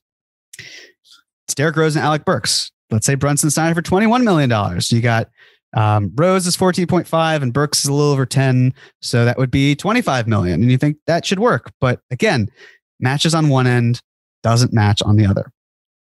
[0.59, 2.71] It's Derrick Rose and Alec Burks.
[2.91, 4.51] Let's say Brunson signed for $21 million.
[4.91, 5.31] You got
[5.75, 8.75] um, Rose is 14.5 and Burks is a little over 10.
[9.01, 10.63] So that would be 25 million.
[10.63, 11.73] And you think that should work.
[11.81, 12.51] But again,
[13.01, 14.03] matches on one end,
[14.43, 15.53] doesn't match on the other.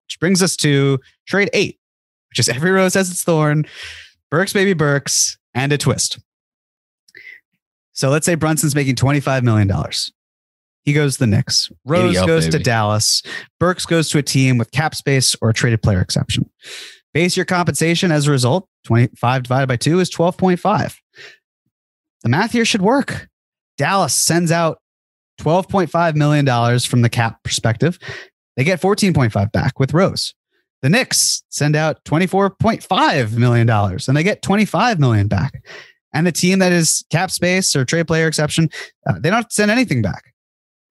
[0.07, 1.79] Which brings us to trade eight,
[2.31, 3.67] which is every rose has its thorn,
[4.31, 6.19] Burks, baby Burks, and a twist.
[7.93, 9.71] So let's say Brunson's making $25 million.
[10.83, 11.71] He goes to the Knicks.
[11.85, 12.59] Rose up, goes to.
[12.59, 13.23] Dallas.
[13.59, 16.49] Burks goes to a team with cap space or a traded player exception.
[17.15, 18.69] Base year compensation as a result.
[18.85, 20.97] 25 divided by 2 is 12.5.
[22.23, 23.29] The math here should work.
[23.79, 24.79] Dallas sends out
[25.39, 27.99] $12.5 million from the cap perspective.
[28.57, 30.35] They get 14.5 back with Rose.
[30.83, 35.63] The Knicks send out $24.5 million and they get 25 million back.
[36.13, 38.71] And the team that is cap space or trade player exception,
[39.07, 40.33] uh, they don't send anything back.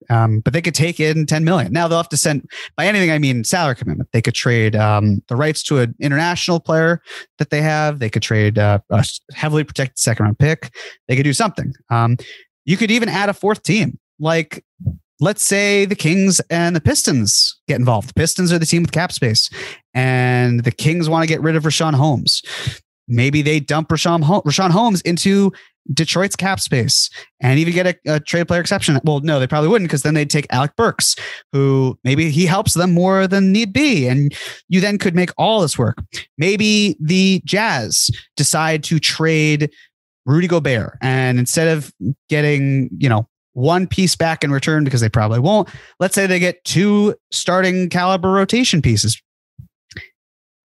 [0.08, 1.72] Um, but they could take in 10 million.
[1.72, 4.10] Now they'll have to send by anything I mean salary commitment.
[4.12, 7.02] They could trade um, the rights to an international player
[7.38, 7.98] that they have.
[7.98, 10.70] They could trade uh, a heavily protected second round pick.
[11.08, 11.72] They could do something.
[11.90, 12.18] Um,
[12.64, 14.64] you could even add a fourth team, like
[15.20, 18.10] let's say the Kings and the Pistons get involved.
[18.10, 19.50] The Pistons are the team with cap space,
[19.94, 22.42] and the Kings want to get rid of Richaun Holmes.
[23.08, 25.52] Maybe they dump Richaun, Richaun Holmes into
[25.92, 28.98] Detroit's cap space and even get a, a trade player exception.
[29.04, 31.14] Well, no, they probably wouldn't because then they'd take Alec Burks,
[31.52, 34.08] who maybe he helps them more than need be.
[34.08, 34.34] And
[34.68, 35.98] you then could make all this work.
[36.38, 39.70] Maybe the Jazz decide to trade
[40.24, 41.92] Rudy Gobert and instead of
[42.28, 46.38] getting, you know, one piece back in return because they probably won't, let's say they
[46.38, 49.20] get two starting caliber rotation pieces.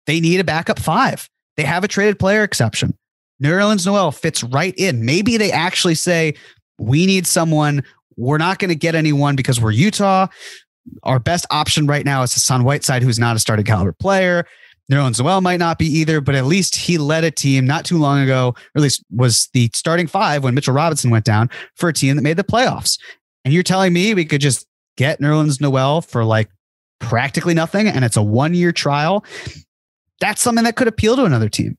[0.06, 1.28] They need a backup five.
[1.56, 2.94] They have a traded player exception.
[3.42, 5.06] Nerlens Noel fits right in.
[5.06, 6.34] Maybe they actually say,
[6.78, 7.82] we need someone
[8.18, 10.26] we're not going to get anyone because we're Utah.
[11.02, 14.46] Our best option right now is Hassan Whiteside, who's not a starting caliber player.
[14.90, 17.98] Nerlens Noel might not be either, but at least he led a team not too
[17.98, 21.88] long ago, or at least was the starting five when Mitchell Robinson went down for
[21.88, 22.98] a team that made the playoffs.
[23.44, 26.48] And you're telling me we could just get Nerlens Noel for like
[27.00, 29.24] practically nothing and it's a one year trial?
[30.20, 31.76] That's something that could appeal to another team.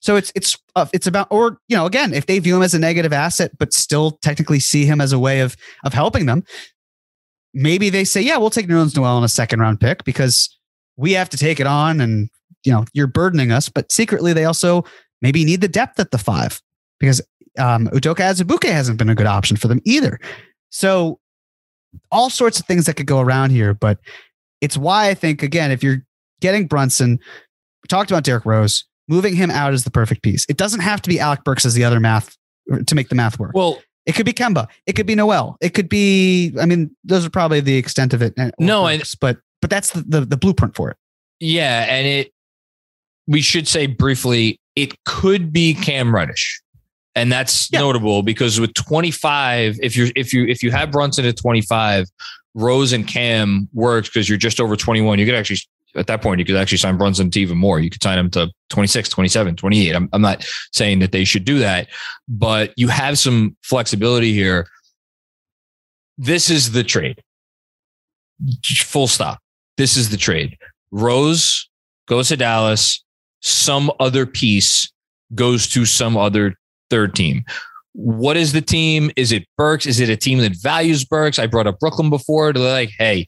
[0.00, 2.74] So it's it's uh, it's about or you know again if they view him as
[2.74, 6.44] a negative asset but still technically see him as a way of of helping them,
[7.54, 10.56] maybe they say yeah we'll take Nerlens Noel in a second round pick because
[10.96, 12.30] we have to take it on and
[12.66, 13.68] you know you're burdening us.
[13.68, 14.84] But secretly they also
[15.22, 16.60] maybe need the depth at the five
[17.00, 17.20] because
[17.58, 20.20] um, Udoka Azubuike hasn't been a good option for them either.
[20.70, 21.18] So
[22.10, 23.98] all sorts of things that could go around here, but
[24.60, 26.04] it's why I think again if you're
[26.40, 27.18] getting Brunson,
[27.82, 30.44] we talked about Derrick Rose moving him out is the perfect piece.
[30.48, 32.36] It doesn't have to be Alec Burks as the other math
[32.86, 33.52] to make the math work.
[33.54, 34.68] Well, it could be Kemba.
[34.86, 35.56] It could be Noel.
[35.60, 36.54] It could be.
[36.60, 38.34] I mean, those are probably the extent of it.
[38.58, 40.96] No, Burks, but but that's the, the the blueprint for it.
[41.40, 42.32] Yeah, and it.
[43.26, 46.60] We should say briefly, it could be Cam Reddish,
[47.14, 47.80] and that's Yeah.
[47.80, 52.06] notable because with 25, if you're if you if you have Brunson at 25,
[52.54, 55.18] Rose and Cam works because you're just over 21.
[55.18, 55.58] You could actually
[55.96, 57.80] at that point you could actually sign Brunson to even more.
[57.80, 59.94] You could sign him to 26, 27, 28.
[59.96, 61.88] I'm, I'm not saying that they should do that,
[62.28, 64.68] but you have some flexibility here.
[66.18, 67.22] This is the trade.
[68.84, 69.38] Full stop.
[69.78, 70.56] This is the trade.
[70.90, 71.68] Rose
[72.06, 73.02] goes to Dallas.
[73.40, 74.90] Some other piece
[75.34, 76.54] goes to some other
[76.90, 77.44] third team.
[77.92, 79.10] What is the team?
[79.16, 79.86] Is it Burks?
[79.86, 81.38] Is it a team that values Burks?
[81.38, 82.52] I brought up Brooklyn before.
[82.52, 83.26] They're like, hey,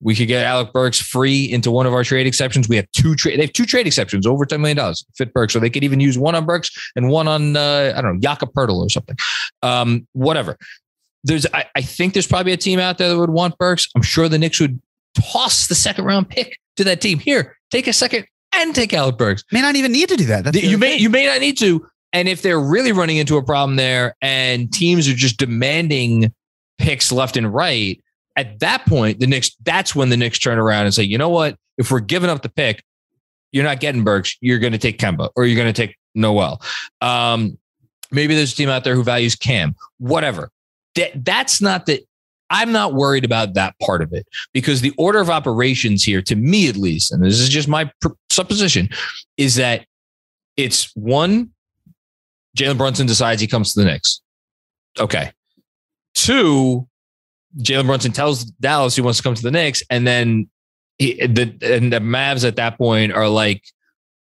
[0.00, 2.68] we could get Alec Burks free into one of our trade exceptions.
[2.68, 3.38] We have two trade.
[3.38, 5.04] They have two trade exceptions over ten million dollars.
[5.16, 8.00] Fit Burks, so they could even use one on Burks and one on uh, I
[8.00, 9.16] don't know Jakob Poeltl or something.
[9.62, 10.56] Um, whatever.
[11.24, 13.88] There's, I, I think there's probably a team out there that would want Burks.
[13.96, 14.80] I'm sure the Knicks would
[15.20, 17.18] toss the second round pick to that team.
[17.18, 18.26] Here, take a second
[18.58, 19.44] and take Alec Burks.
[19.52, 20.44] May not even need to do that.
[20.44, 21.00] That's You may thing.
[21.00, 21.86] you may not need to.
[22.12, 26.32] And if they're really running into a problem there and teams are just demanding
[26.78, 28.02] picks left and right,
[28.36, 31.28] at that point, the Knicks, that's when the Knicks turn around and say, you know
[31.28, 31.56] what?
[31.76, 32.82] If we're giving up the pick,
[33.52, 36.62] you're not getting Burks, you're going to take Kemba or you're going to take Noel.
[37.00, 37.58] Um,
[38.10, 40.50] maybe there's a team out there who values Cam, whatever.
[40.94, 42.04] That, that's not the,
[42.50, 46.36] I'm not worried about that part of it because the order of operations here, to
[46.36, 47.90] me at least, and this is just my
[48.30, 48.88] supposition,
[49.36, 49.84] is that
[50.56, 51.50] it's one,
[52.56, 54.20] Jalen Brunson decides he comes to the Knicks.
[54.98, 55.30] Okay.
[56.14, 56.88] Two,
[57.58, 60.48] Jalen Brunson tells Dallas he wants to come to the Knicks, and then
[60.98, 63.62] he, the and the Mavs at that point are like,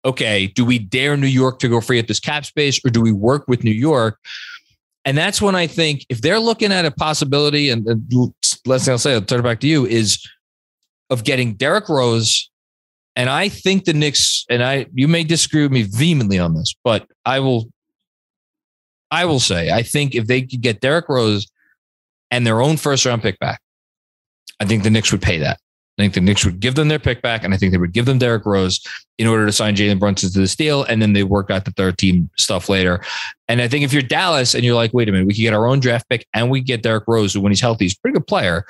[0.04, 3.00] okay, do we dare New York to go free at this cap space, or do
[3.00, 4.18] we work with New York?
[5.06, 8.32] And that's when I think if they're looking at a possibility, and the
[8.66, 10.18] last thing I'll say, I'll turn it back to you, is
[11.10, 12.50] of getting Derrick Rose.
[13.14, 16.74] And I think the Knicks, and I you may disagree with me vehemently on this,
[16.84, 17.70] but I will
[19.10, 21.46] I will say, I think if they could get Derrick Rose
[22.32, 23.60] and their own first round pick back,
[24.60, 25.60] I think the Knicks would pay that.
[25.98, 27.92] I think the Knicks would give them their pick back, and I think they would
[27.92, 28.84] give them Derrick Rose
[29.16, 31.70] in order to sign Jalen Brunson to this deal, and then they work out the
[31.70, 33.02] third team stuff later.
[33.48, 35.54] And I think if you're Dallas and you're like, wait a minute, we could get
[35.54, 38.00] our own draft pick and we get Derrick Rose, who when he's healthy, he's a
[38.00, 38.66] pretty good player,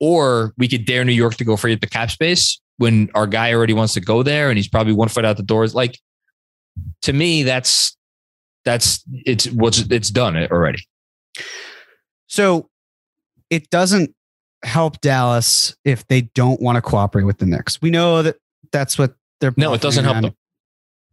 [0.00, 3.28] or we could dare New York to go free at the cap space when our
[3.28, 5.74] guy already wants to go there and he's probably one foot out the doors.
[5.74, 5.98] Like
[7.02, 7.96] to me, that's
[8.64, 10.84] that's it's what's it's done already.
[12.26, 12.68] So
[13.50, 14.14] it doesn't
[14.64, 17.80] help Dallas if they don't want to cooperate with the Knicks.
[17.82, 18.36] We know that
[18.70, 19.54] that's what they're.
[19.56, 20.22] No, it doesn't help on.
[20.22, 20.34] them.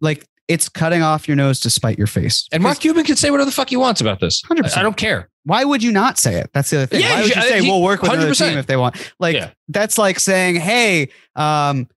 [0.02, 2.48] Like it's cutting off your nose to spite your face.
[2.52, 4.42] And Mark Cuban can say whatever the fuck he wants about this.
[4.44, 4.78] 100%.
[4.78, 5.30] I don't care.
[5.44, 6.50] Why would you not say it?
[6.54, 7.02] That's the other thing.
[7.02, 8.50] Yeah, Why would you you say he- we'll work with another 100%.
[8.50, 9.14] team if they want?
[9.20, 9.52] Like Yeah.
[9.68, 11.88] that's like saying, hey, um,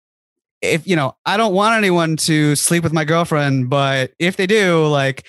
[0.61, 4.47] if you know, I don't want anyone to sleep with my girlfriend, but if they
[4.47, 5.27] do, like,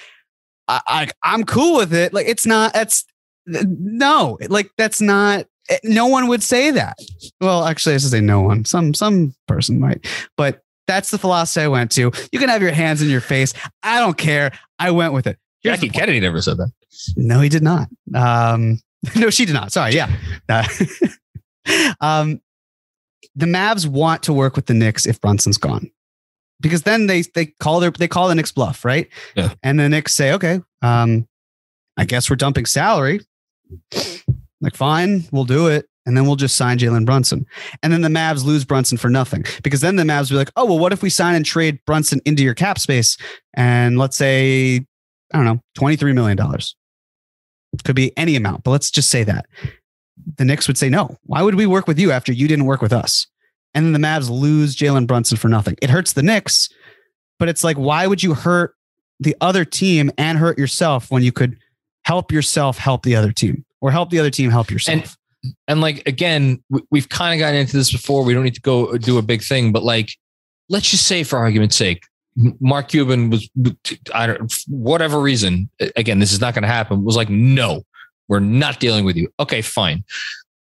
[0.68, 2.14] I, I I'm cool with it.
[2.14, 2.74] Like it's not.
[2.74, 3.06] That's
[3.48, 4.38] no.
[4.50, 5.46] Like that's not.
[5.74, 6.98] Eh, No one would say that.
[7.42, 8.66] Well, actually, I should say no one.
[8.66, 10.06] Some some person might,
[10.38, 12.12] but that's the philosophy I went to.
[12.32, 13.54] You can have your hands in your face.
[13.84, 14.52] I don't care.
[14.80, 15.38] I went with it.
[15.62, 16.72] Here's Jackie Kennedy never said that.
[17.16, 17.88] no, he did not.
[18.14, 18.80] Um,
[19.16, 19.72] no, she did not.
[19.72, 19.94] Sorry.
[19.94, 20.14] Yeah.
[20.50, 20.68] Uh,
[22.02, 22.42] um,
[23.36, 25.90] the Mavs want to work with the Knicks if Brunson's gone,
[26.60, 29.08] because then they they call their they call the Knicks bluff, right?
[29.36, 29.54] Yeah.
[29.64, 31.28] And the Knicks say, okay, um,
[31.98, 33.22] I guess we're dumping salary.
[34.64, 35.88] Like, fine, we'll do it.
[36.06, 37.46] And then we'll just sign Jalen Brunson.
[37.82, 40.66] And then the Mavs lose Brunson for nothing because then the Mavs be like, oh,
[40.66, 43.18] well, what if we sign and trade Brunson into your cap space?
[43.54, 44.86] And let's say,
[45.34, 46.38] I don't know, $23 million.
[47.86, 49.46] Could be any amount, but let's just say that.
[50.38, 52.82] the Knicks would say, no, why would we work with you after you didn't work
[52.82, 53.28] with us?
[53.74, 55.76] And then the Mavs lose Jalen Brunson for nothing.
[55.82, 56.70] It hurts the Knicks,
[57.40, 58.76] but it's like, why would you hurt
[59.20, 61.58] the other team and hurt yourself when you could
[62.06, 65.18] help yourself help the other team or help the other team help yourself?
[65.44, 68.24] And, and like, again, we've kind of gotten into this before.
[68.24, 70.10] We don't need to go uh, do a big thing, but like,
[70.70, 72.06] let's just say for argument's sake,
[72.62, 73.50] Mark Cuban was,
[74.14, 77.84] I don't, whatever reason, again, this is not going to happen, was like, no,
[78.30, 79.28] we're not dealing with you.
[79.38, 80.06] Okay, fine.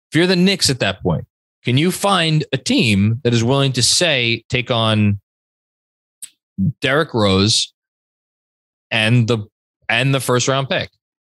[0.10, 1.28] If you're the Knicks at that point,
[1.66, 5.20] can you find a team that is willing to say, take on
[6.80, 7.74] Derrick Rose
[8.90, 9.46] and the
[9.90, 10.90] and the first round pick,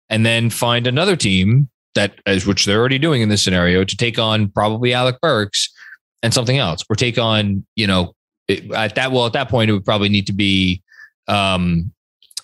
[0.09, 3.97] and then find another team that as which they're already doing in this scenario to
[3.97, 5.73] take on probably Alec Burks
[6.21, 8.13] and something else, or take on you know
[8.47, 10.81] it, at that well at that point it would probably need to be
[11.27, 11.91] um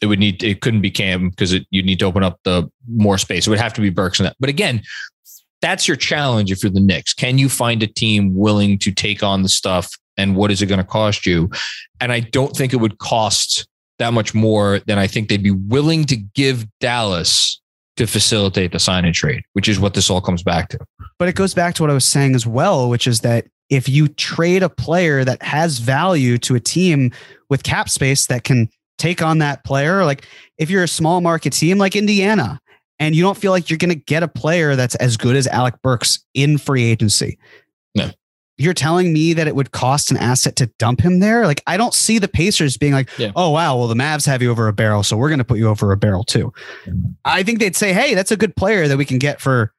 [0.02, 2.70] it would need it couldn't be Cam because it you need to open up the
[2.88, 3.46] more space.
[3.46, 4.36] It would have to be Burks and that.
[4.40, 4.82] But again,
[5.62, 7.14] that's your challenge if you're the Knicks.
[7.14, 10.66] Can you find a team willing to take on the stuff and what is it
[10.66, 11.50] going to cost you?
[12.00, 13.68] And I don't think it would cost
[14.00, 17.62] that much more than I think they'd be willing to give Dallas
[17.98, 20.80] to facilitate the sign and trade, which is what this all comes back to.
[21.20, 23.88] But it goes back to what I was saying as well, which is that if
[23.88, 27.12] you trade a player that has value to a team
[27.50, 30.28] with cap space that can take on that player, like
[30.58, 32.60] if you're a small market team like Indiana
[33.00, 35.48] and you don't feel like you're going to get a player that's as good as
[35.48, 37.38] Alec Burks in free agency.
[37.96, 38.10] No.
[38.62, 41.46] You're telling me that it would cost an asset to dump him there?
[41.46, 43.32] Like, I don't see the Pacers being like, Yeah.
[43.36, 45.58] oh, wow, well, the Mavs have you over a barrel, so we're going to put
[45.58, 46.54] you over a barrel too.
[47.26, 49.74] I think they'd say, hey, that's a good player that we can get for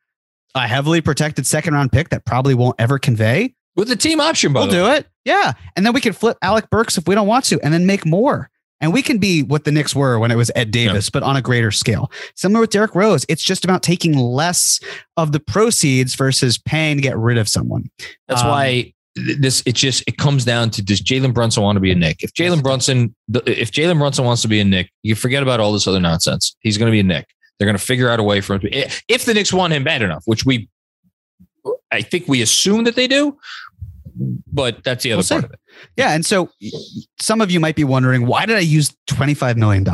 [0.54, 3.54] a heavily protected second round pick that probably won't ever convey.
[3.74, 5.06] With the team option, by We'll do it.
[5.24, 5.52] Yeah.
[5.76, 8.04] And then we can flip Alec Burks if we don't want to and then make
[8.04, 8.50] more.
[8.82, 11.36] And we can be what the Knicks were when it was Ed Davis, but on
[11.36, 12.10] a greater scale.
[12.34, 14.80] Similar with Derrick Rose, it's just about taking less
[15.16, 17.88] of the proceeds versus paying to get rid of someone.
[18.28, 21.80] That's Um, why this it just it comes down to does Jalen Brunson want to
[21.80, 22.22] be a Knick?
[22.22, 23.14] If Jalen Brunson
[23.46, 26.56] if Jalen Brunson wants to be a Knick, you forget about all this other nonsense.
[26.60, 27.26] He's going to be a Knick.
[27.58, 29.72] They're going to figure out a way for him to if- if the Knicks want
[29.72, 30.68] him bad enough, which we
[31.92, 33.38] I think we assume that they do,
[34.52, 35.36] but that's the other We'll see.
[35.36, 35.60] of it.
[35.96, 36.12] Yeah.
[36.12, 36.50] And so
[37.20, 39.86] some of you might be wondering, why did I use $25 million?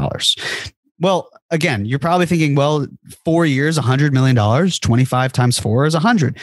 [1.00, 2.86] Well, again, you're probably thinking, well,
[3.24, 6.38] four years, $100 million, 25 times four is 100.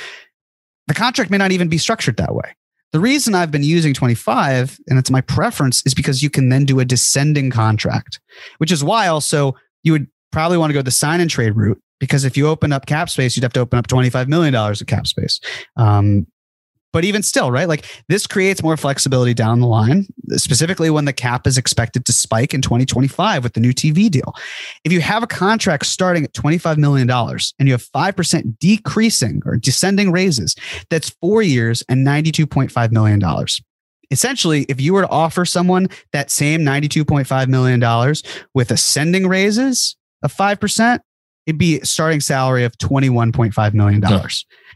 [0.88, 2.56] The contract may not even be structured that way.
[2.92, 6.64] The reason I've been using 25 and it's my preference is because you can then
[6.64, 8.20] do a descending contract,
[8.60, 9.54] which is why also
[9.84, 12.72] you would probably want to go the sign and trade route because if you open
[12.72, 15.40] up cap space, you'd have to open up $25 million of cap space.
[15.76, 16.28] Um,
[16.96, 17.68] but even still, right?
[17.68, 22.14] Like this creates more flexibility down the line, specifically when the cap is expected to
[22.14, 24.34] spike in 2025 with the new TV deal.
[24.86, 29.58] If you have a contract starting at $25 million and you have 5% decreasing or
[29.58, 30.56] descending raises,
[30.90, 33.22] that's four years and $92.5 million.
[34.10, 38.16] Essentially, if you were to offer someone that same $92.5 million
[38.54, 41.00] with ascending raises of 5%,
[41.46, 44.02] it'd be starting salary of $21.5 million.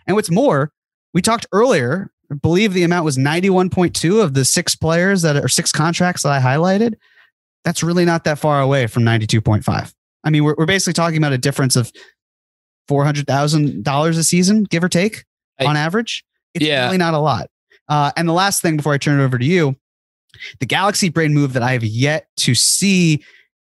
[0.05, 0.74] And what's more,
[1.14, 5.47] we talked earlier, I believe the amount was 91.2 of the six players that are
[5.47, 6.95] six contracts that I highlighted.
[7.66, 9.93] That's really not that far away from 92.5.
[10.24, 11.91] I mean, we're, we're basically talking about a difference of
[12.89, 15.26] $400,000 a season, give or take
[15.60, 16.24] I- on average.
[16.53, 16.86] It's Yeah.
[16.86, 17.49] really not a lot.
[17.88, 19.76] Uh, and the last thing before I turn it over to you,
[20.60, 23.24] the Galaxy Brain move that I have yet to see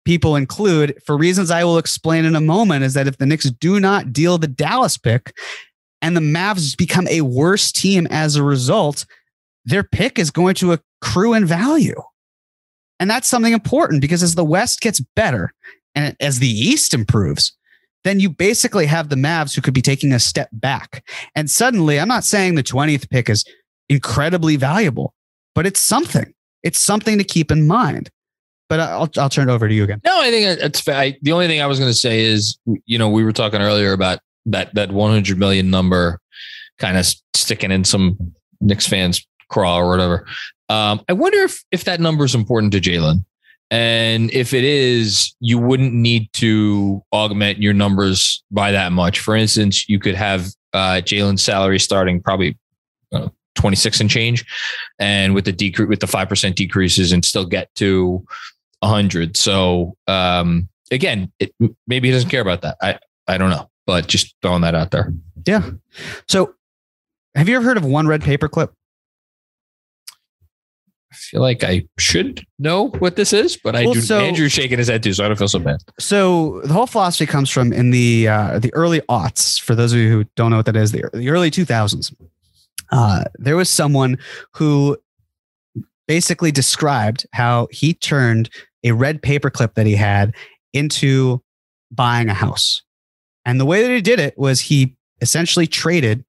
[0.03, 3.49] people include for reasons I will explain in a moment is that if the Knicks
[3.51, 5.33] do not deal the Dallas pick
[6.01, 9.05] and the Mavs become a worse team as a result,
[9.65, 12.01] their pick is going to accrue in value.
[12.99, 15.53] And that's something important because as the West gets better
[15.95, 17.55] and as the East improves,
[18.03, 21.03] then you basically have the Mavs who could be taking a step back.
[21.35, 23.45] And suddenly, I'm not saying the 20th pick is
[23.89, 25.13] incredibly valuable,
[25.53, 26.33] but it's something.
[26.63, 28.09] It's something to keep in mind.
[28.69, 29.99] But I'll, I'll turn it over to you again.
[30.05, 30.87] No, I think it's.
[30.87, 33.61] I, the only thing I was going to say is, you know, we were talking
[33.61, 36.19] earlier about that that 100 million number
[36.77, 40.25] kind of sticking in some Knicks fans' craw or whatever.
[40.69, 43.25] Um, I wonder if if that number is important to Jalen,
[43.69, 49.19] and if it is, you wouldn't need to augment your numbers by that much.
[49.19, 52.57] For instance, you could have uh, Jalen's salary starting probably.
[53.13, 54.45] Uh, 26 and change
[54.97, 58.25] and with the decrease with the 5% decreases and still get to
[58.79, 61.53] 100 so um again it,
[61.85, 64.91] maybe he doesn't care about that i i don't know but just throwing that out
[64.91, 65.13] there
[65.45, 65.69] Yeah.
[66.27, 66.53] So
[67.35, 68.69] have you ever heard of one red paperclip?
[71.11, 74.01] I feel like I should know what this is, but I Well, do.
[74.01, 75.77] so- Andrew's shaking his head too, so I don't feel so bad.
[75.99, 79.59] So the whole philosophy comes from in the uh, the early aughts.
[79.59, 82.13] For those of you who don't know what that is, the, the early two thousands.
[82.93, 84.17] Uh, there was someone
[84.55, 84.97] who
[86.07, 88.49] basically described how he turned
[88.83, 90.33] a red paperclip that he had
[90.73, 91.41] into
[91.91, 92.83] buying a house,
[93.45, 96.25] and the way that he did it was he essentially traded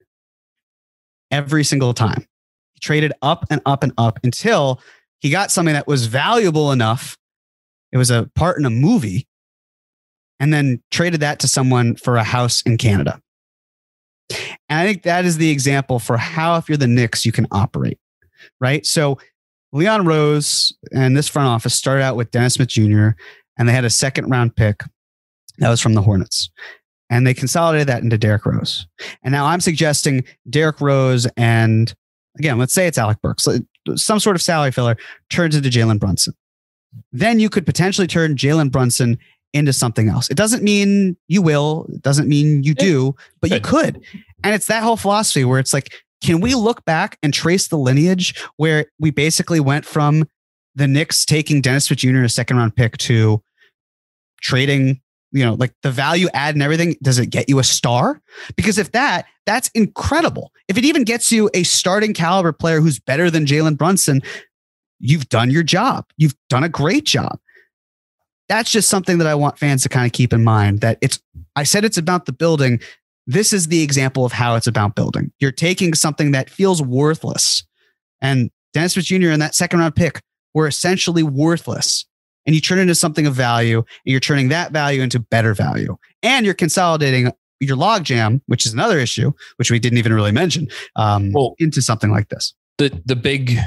[1.30, 2.26] every single time.
[2.74, 4.80] He traded up and up and up until
[5.20, 7.16] he got something that was valuable enough.
[7.92, 9.26] It was a part in a movie
[10.40, 13.20] and then traded that to someone for a house in Canada.
[14.68, 17.46] And I think that is the example for how, if you're the Knicks, you can
[17.52, 17.98] operate,
[18.60, 18.84] right?
[18.86, 19.18] So
[19.72, 23.10] Leon Rose and this front office started out with Dennis Smith Jr.,
[23.58, 24.82] and they had a second round pick
[25.58, 26.50] that was from the Hornets.
[27.12, 28.86] And they consolidated that into Derrick Rose.
[29.22, 31.92] And now I'm suggesting Derrick Rose and,
[32.38, 33.46] again, let's say it's Alec Burks,
[33.96, 34.96] some sort of salary filler
[35.28, 36.32] turns into Jalen Brunson.
[37.12, 39.18] Then you could potentially turn Jalen Brunson
[39.52, 40.30] into something else.
[40.30, 44.02] It doesn't mean you will, it doesn't mean you do, but you could.
[44.42, 45.92] And it's that whole philosophy where it's like,
[46.22, 50.24] can we look back and trace the lineage where we basically went from
[50.74, 52.22] the Knicks taking Dennis Smith Jr.
[52.22, 53.42] a second round pick to
[54.40, 55.02] trading,
[55.32, 56.96] you know, like the value add and everything?
[57.02, 58.20] Does it get you a star?
[58.56, 60.52] Because if that, that's incredible.
[60.68, 64.22] If it even gets you a starting caliber player who's better than Jalen Brunson,
[65.00, 66.06] you've done your job.
[66.16, 67.38] You've done a great job
[68.52, 71.18] that's just something that I want fans to kind of keep in mind that it's,
[71.56, 72.80] I said it's about the building.
[73.26, 75.32] This is the example of how it's about building.
[75.40, 77.64] You're taking something that feels worthless.
[78.20, 79.28] And Dennis Smith Jr.
[79.28, 80.20] and that second round pick
[80.52, 82.04] were essentially worthless.
[82.46, 85.54] And you turn it into something of value, and you're turning that value into better
[85.54, 85.96] value.
[86.22, 87.30] And you're consolidating
[87.60, 90.66] your logjam, which is another issue, which we didn't even really mention,
[90.96, 92.54] um, Well- into something like this.
[92.78, 93.58] the the big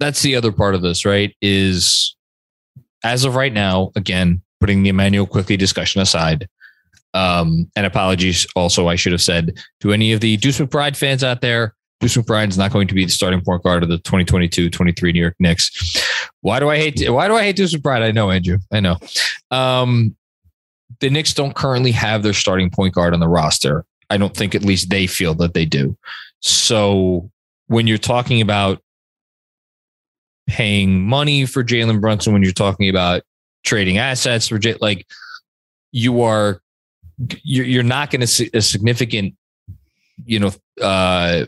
[0.00, 1.34] that's the other part of this, right?
[1.40, 2.16] Is
[3.04, 6.48] as of right now, again, putting the Immanuel Quickley discussion aside.
[7.12, 11.22] Um, and apologies also, I should have said to any of the Deuce McBride fans
[11.22, 13.96] out there, Deuce McBride is not going to be the starting point guard of the
[13.96, 16.30] 2022-23 New York Knicks.
[16.42, 18.02] Why do I hate why do I hate Deuce McBride?
[18.02, 18.58] I know, Andrew.
[18.70, 18.98] I know.
[19.50, 20.14] Um,
[21.00, 23.86] the Knicks don't currently have their starting point guard on the roster.
[24.10, 25.96] I don't think at least they feel that they do.
[26.40, 27.30] So
[27.68, 28.82] when you're talking about
[30.46, 33.22] paying money for Jalen Brunson, when you're talking about
[33.64, 35.06] trading assets for J, like
[35.90, 36.60] you are,
[37.42, 39.36] you're, you're not going to see a significant,
[40.26, 40.52] you know,
[40.82, 41.46] uh,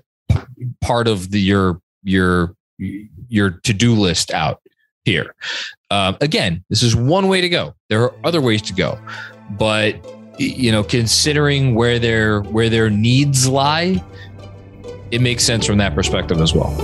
[0.80, 2.54] part of the your your
[3.28, 4.60] your to do list out
[5.04, 5.34] here.
[5.90, 7.74] Um, again, this is one way to go.
[7.88, 8.98] There are other ways to go,
[9.50, 9.94] but
[10.38, 14.02] you know, considering where their where their needs lie,
[15.10, 16.74] it makes sense from that perspective as well.